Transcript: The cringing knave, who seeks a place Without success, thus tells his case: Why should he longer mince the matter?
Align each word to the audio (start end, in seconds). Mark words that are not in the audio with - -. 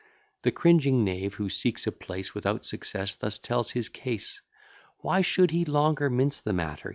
The 0.41 0.51
cringing 0.51 1.03
knave, 1.03 1.35
who 1.35 1.47
seeks 1.47 1.85
a 1.85 1.91
place 1.91 2.33
Without 2.33 2.65
success, 2.65 3.13
thus 3.13 3.37
tells 3.37 3.69
his 3.69 3.87
case: 3.87 4.41
Why 5.01 5.21
should 5.21 5.51
he 5.51 5.63
longer 5.63 6.09
mince 6.09 6.39
the 6.41 6.53
matter? 6.53 6.89